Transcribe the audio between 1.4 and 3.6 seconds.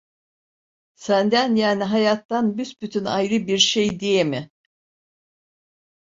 yani hayattan büsbütün ayrı bir